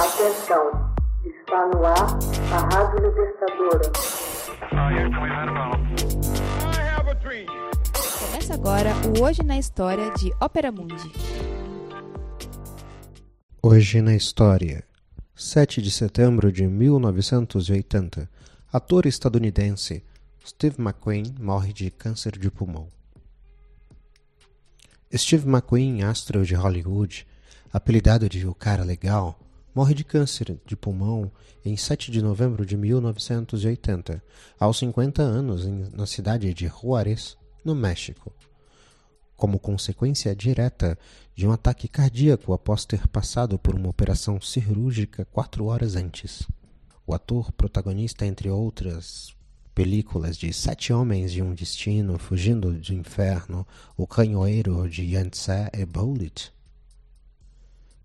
Atenção, 0.00 0.94
está 1.26 1.66
no 1.66 1.84
ar 1.84 2.18
a 2.54 2.74
Rádio 2.74 3.06
Libertadora. 3.06 3.92
Começa 8.18 8.54
agora 8.54 8.94
o 9.06 9.22
Hoje 9.22 9.42
na 9.42 9.58
História 9.58 10.10
de 10.14 10.32
Ópera 10.40 10.72
Mundi. 10.72 11.12
Hoje 13.62 14.00
na 14.00 14.16
História, 14.16 14.82
7 15.36 15.82
de 15.82 15.90
setembro 15.90 16.50
de 16.50 16.66
1980, 16.66 18.26
ator 18.72 19.04
estadunidense 19.04 20.02
Steve 20.46 20.76
McQueen 20.78 21.34
morre 21.38 21.74
de 21.74 21.90
câncer 21.90 22.38
de 22.38 22.50
pulmão. 22.50 22.88
Steve 25.14 25.46
McQueen, 25.46 26.04
astro 26.04 26.46
de 26.46 26.54
Hollywood, 26.54 27.26
apelidado 27.70 28.30
de 28.30 28.46
O 28.46 28.54
Cara 28.54 28.82
Legal, 28.82 29.38
morre 29.74 29.94
de 29.94 30.04
câncer 30.04 30.58
de 30.66 30.76
pulmão 30.76 31.30
em 31.64 31.76
7 31.76 32.10
de 32.10 32.22
novembro 32.22 32.64
de 32.64 32.76
1980, 32.76 34.22
aos 34.58 34.78
50 34.78 35.22
anos, 35.22 35.66
na 35.92 36.06
cidade 36.06 36.52
de 36.52 36.66
Juárez, 36.66 37.36
no 37.64 37.74
México, 37.74 38.32
como 39.36 39.58
consequência 39.58 40.34
direta 40.34 40.98
de 41.34 41.46
um 41.46 41.52
ataque 41.52 41.88
cardíaco 41.88 42.52
após 42.52 42.84
ter 42.84 43.06
passado 43.08 43.58
por 43.58 43.74
uma 43.74 43.88
operação 43.88 44.40
cirúrgica 44.40 45.24
quatro 45.26 45.66
horas 45.66 45.96
antes. 45.96 46.46
O 47.06 47.14
ator 47.14 47.50
protagonista, 47.52 48.26
entre 48.26 48.48
outras 48.50 49.34
películas 49.74 50.36
de 50.36 50.52
Sete 50.52 50.92
Homens 50.92 51.32
e 51.32 51.42
um 51.42 51.54
Destino, 51.54 52.18
Fugindo 52.18 52.72
do 52.72 52.94
Inferno, 52.94 53.66
O 53.96 54.06
Canhoeiro 54.06 54.88
de 54.88 55.02
Yantse 55.14 55.70
e 55.72 55.86
Bullet, 55.86 56.52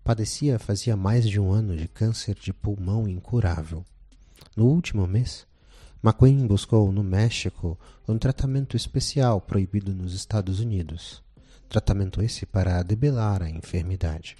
padecia 0.06 0.56
fazia 0.56 0.96
mais 0.96 1.28
de 1.28 1.40
um 1.40 1.50
ano 1.50 1.76
de 1.76 1.88
câncer 1.88 2.36
de 2.36 2.52
pulmão 2.52 3.08
incurável. 3.08 3.84
No 4.56 4.66
último 4.66 5.04
mês, 5.04 5.44
McQueen 6.00 6.46
buscou 6.46 6.92
no 6.92 7.02
México 7.02 7.76
um 8.06 8.16
tratamento 8.16 8.76
especial 8.76 9.40
proibido 9.40 9.92
nos 9.92 10.14
Estados 10.14 10.60
Unidos. 10.60 11.24
Tratamento 11.68 12.22
esse 12.22 12.46
para 12.46 12.84
debelar 12.84 13.42
a 13.42 13.50
enfermidade. 13.50 14.36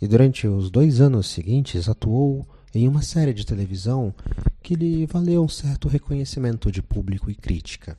e 0.00 0.06
durante 0.06 0.46
os 0.46 0.70
dois 0.70 1.00
anos 1.00 1.26
seguintes 1.26 1.88
atuou 1.88 2.46
em 2.72 2.86
uma 2.86 3.02
série 3.02 3.34
de 3.34 3.44
televisão 3.44 4.14
que 4.62 4.76
lhe 4.76 5.04
valeu 5.06 5.42
um 5.42 5.48
certo 5.48 5.88
reconhecimento 5.88 6.70
de 6.70 6.80
público 6.80 7.28
e 7.30 7.34
crítica. 7.34 7.98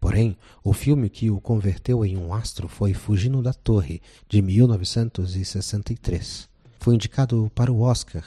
Porém, 0.00 0.36
o 0.64 0.72
filme 0.72 1.10
que 1.10 1.30
o 1.30 1.40
converteu 1.40 2.04
em 2.04 2.16
um 2.16 2.32
astro 2.32 2.68
foi 2.68 2.94
Fugindo 2.94 3.42
da 3.42 3.52
Torre, 3.52 4.00
de 4.28 4.40
1963. 4.40 6.48
Foi 6.78 6.94
indicado 6.94 7.50
para 7.54 7.72
o 7.72 7.80
Oscar 7.80 8.24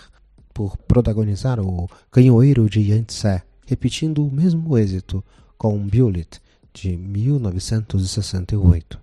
por 0.53 0.77
protagonizar 0.77 1.59
o 1.59 1.89
Canhoeiro 2.11 2.69
de 2.69 2.81
Yangtze, 2.81 3.41
repetindo 3.65 4.27
o 4.27 4.31
mesmo 4.31 4.77
êxito 4.77 5.23
com 5.57 5.79
Bullet, 5.87 6.39
de 6.73 6.95
1968. 6.95 8.99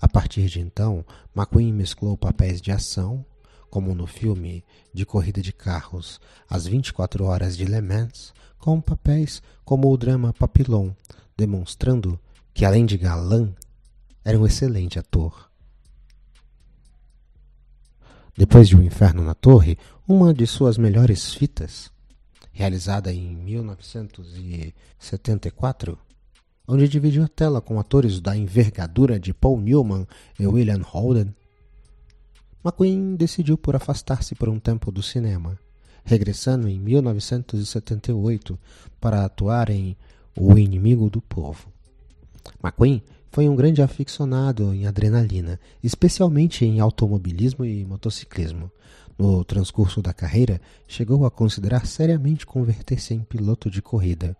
A 0.00 0.08
partir 0.08 0.46
de 0.46 0.60
então, 0.60 1.04
McQueen 1.34 1.72
mesclou 1.72 2.16
papéis 2.16 2.60
de 2.60 2.70
ação, 2.70 3.26
como 3.68 3.92
no 3.94 4.06
filme 4.06 4.64
de 4.94 5.04
corrida 5.04 5.42
de 5.42 5.52
carros 5.52 6.20
As 6.48 6.66
24 6.66 7.24
Horas 7.24 7.56
de 7.56 7.64
Le 7.64 7.80
Mans, 7.80 8.32
com 8.58 8.80
papéis 8.80 9.42
como 9.64 9.92
o 9.92 9.96
drama 9.96 10.32
Papillon, 10.32 10.92
demonstrando 11.36 12.20
que, 12.54 12.64
além 12.64 12.86
de 12.86 12.96
galã, 12.96 13.52
era 14.24 14.38
um 14.38 14.46
excelente 14.46 14.96
ator. 14.98 15.50
Depois 18.36 18.68
de 18.68 18.76
O 18.76 18.82
Inferno 18.82 19.24
na 19.24 19.34
Torre, 19.34 19.76
uma 20.06 20.32
de 20.32 20.46
suas 20.46 20.78
melhores 20.78 21.34
fitas, 21.34 21.90
realizada 22.52 23.12
em 23.12 23.34
1974, 23.36 25.98
onde 26.68 26.86
dividiu 26.86 27.24
a 27.24 27.28
tela 27.28 27.62
com 27.62 27.80
atores 27.80 28.20
da 28.20 28.36
envergadura 28.36 29.18
de 29.18 29.32
Paul 29.32 29.58
Newman 29.58 30.06
e 30.38 30.46
William 30.46 30.82
Holden, 30.82 31.34
McQueen 32.62 33.16
decidiu 33.16 33.56
por 33.56 33.74
afastar-se 33.74 34.34
por 34.34 34.50
um 34.50 34.58
tempo 34.60 34.92
do 34.92 35.02
cinema, 35.02 35.58
regressando 36.04 36.68
em 36.68 36.78
1978 36.78 38.58
para 39.00 39.24
atuar 39.24 39.70
em 39.70 39.96
o 40.36 40.58
inimigo 40.58 41.08
do 41.08 41.22
povo. 41.22 41.68
McQueen 42.62 43.02
foi 43.30 43.48
um 43.48 43.56
grande 43.56 43.80
aficionado 43.80 44.74
em 44.74 44.86
adrenalina, 44.86 45.58
especialmente 45.82 46.66
em 46.66 46.80
automobilismo 46.80 47.64
e 47.64 47.84
motociclismo. 47.84 48.70
No 49.18 49.42
transcurso 49.42 50.02
da 50.02 50.12
carreira, 50.12 50.60
chegou 50.86 51.24
a 51.24 51.30
considerar 51.30 51.86
seriamente 51.86 52.46
converter-se 52.46 53.14
em 53.14 53.20
piloto 53.20 53.70
de 53.70 53.80
corrida. 53.80 54.36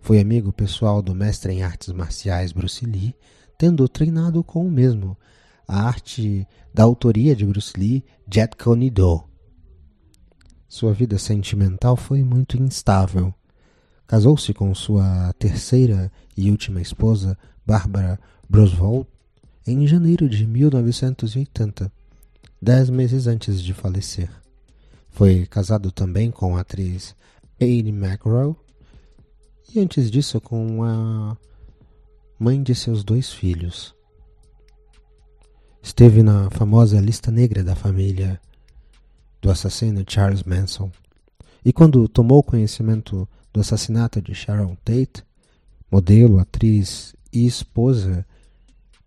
Foi 0.00 0.18
amigo 0.18 0.52
pessoal 0.52 1.02
do 1.02 1.14
mestre 1.14 1.52
em 1.52 1.62
artes 1.62 1.92
marciais 1.92 2.52
Bruce 2.52 2.84
Lee, 2.84 3.14
tendo 3.58 3.88
treinado 3.88 4.42
com 4.42 4.66
o 4.66 4.70
mesmo, 4.70 5.16
a 5.68 5.82
arte 5.82 6.46
da 6.72 6.82
autoria 6.82 7.36
de 7.36 7.44
Bruce 7.44 7.78
Lee, 7.78 8.04
Jet 8.32 8.56
Kune 8.56 8.90
Do. 8.90 9.22
Sua 10.66 10.92
vida 10.92 11.18
sentimental 11.18 11.96
foi 11.96 12.22
muito 12.22 12.56
instável. 12.56 13.34
Casou-se 14.06 14.52
com 14.54 14.74
sua 14.74 15.32
terceira 15.38 16.10
e 16.36 16.50
última 16.50 16.80
esposa, 16.80 17.36
Barbara 17.66 18.18
Brosvold, 18.48 19.06
em 19.66 19.86
janeiro 19.86 20.28
de 20.28 20.46
1980, 20.46 21.92
dez 22.60 22.90
meses 22.90 23.26
antes 23.26 23.62
de 23.62 23.72
falecer. 23.72 24.30
Foi 25.10 25.46
casado 25.46 25.92
também 25.92 26.30
com 26.30 26.56
a 26.56 26.60
atriz 26.60 27.14
Aide 27.60 27.90
McGraw 27.90 28.56
e 29.74 29.78
antes 29.78 30.10
disso 30.10 30.40
com 30.40 30.82
a 30.82 31.36
mãe 32.38 32.62
de 32.62 32.74
seus 32.74 33.04
dois 33.04 33.32
filhos. 33.32 33.94
Esteve 35.82 36.22
na 36.22 36.50
famosa 36.50 37.00
lista 37.00 37.30
negra 37.30 37.62
da 37.62 37.76
família 37.76 38.40
do 39.40 39.50
assassino 39.50 40.04
Charles 40.06 40.42
Manson. 40.42 40.90
E 41.64 41.72
quando 41.72 42.08
tomou 42.08 42.42
conhecimento 42.42 43.28
do 43.52 43.60
assassinato 43.60 44.20
de 44.20 44.34
Sharon 44.34 44.76
Tate, 44.84 45.24
modelo, 45.90 46.38
atriz 46.38 47.14
e 47.32 47.46
esposa 47.46 48.26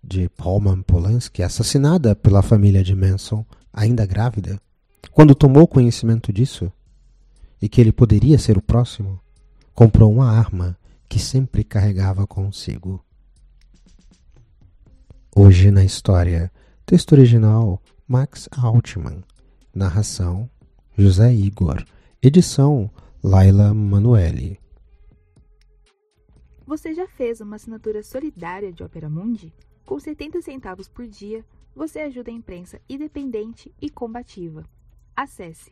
de 0.03 0.29
Roman 0.39 0.81
Polanski, 0.81 1.43
assassinada 1.43 2.15
pela 2.15 2.41
família 2.41 2.83
de 2.83 2.95
Manson, 2.95 3.45
ainda 3.71 4.05
grávida, 4.05 4.59
quando 5.11 5.35
tomou 5.35 5.67
conhecimento 5.67 6.31
disso 6.31 6.71
e 7.61 7.69
que 7.69 7.79
ele 7.79 7.91
poderia 7.91 8.37
ser 8.37 8.57
o 8.57 8.61
próximo, 8.61 9.19
comprou 9.73 10.11
uma 10.11 10.29
arma 10.29 10.77
que 11.09 11.19
sempre 11.19 11.63
carregava 11.63 12.27
consigo. 12.27 13.03
Hoje 15.35 15.71
na 15.71 15.83
história, 15.83 16.51
texto 16.85 17.13
original 17.13 17.81
Max 18.07 18.47
Altman, 18.51 19.23
narração 19.73 20.49
José 20.95 21.33
Igor, 21.33 21.83
edição 22.21 22.89
Laila 23.23 23.73
Manuelle. 23.73 24.59
Você 26.67 26.93
já 26.93 27.07
fez 27.07 27.41
uma 27.41 27.55
assinatura 27.55 28.03
solidária 28.03 28.71
de 28.71 28.83
Opera 28.83 29.09
Mundi? 29.09 29.51
Com 29.85 29.99
70 29.99 30.41
centavos 30.41 30.87
por 30.87 31.07
dia, 31.07 31.43
você 31.75 31.99
ajuda 31.99 32.29
a 32.29 32.33
imprensa 32.33 32.79
independente 32.87 33.73
e 33.81 33.89
combativa. 33.89 34.63
Acesse 35.15 35.71